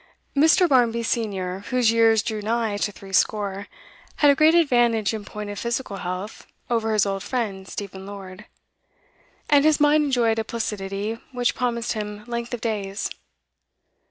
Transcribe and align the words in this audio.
Mr. 0.35 0.67
Barmby, 0.67 1.03
senior, 1.03 1.59
whose 1.69 1.91
years 1.91 2.23
drew 2.23 2.41
nigh 2.41 2.75
to 2.77 2.91
three 2.91 3.13
score, 3.13 3.67
had 4.15 4.31
a 4.31 4.35
great 4.35 4.55
advantage 4.55 5.13
in 5.13 5.23
point 5.23 5.47
of 5.51 5.59
physical 5.59 5.97
health 5.97 6.47
over 6.71 6.93
his 6.93 7.05
old 7.05 7.21
friend 7.21 7.67
Stephen 7.67 8.07
Lord, 8.07 8.45
and 9.47 9.63
his 9.63 9.79
mind 9.79 10.05
enjoyed 10.05 10.39
a 10.39 10.43
placidity 10.43 11.19
which 11.31 11.53
promised 11.53 11.93
him 11.93 12.25
length 12.25 12.51
of 12.55 12.61
days. 12.61 13.11